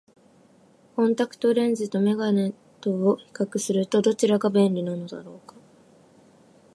[0.95, 5.53] コンタクトレンズと眼鏡とを比較すると、どちらが便利なのだろうか。